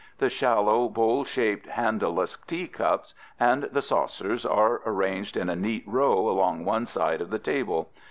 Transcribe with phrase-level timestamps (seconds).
[0.17, 6.27] The shallow, bowl shaped, handleless teacups and the saucers are arranged in a neat row
[6.27, 7.91] along one side of the table.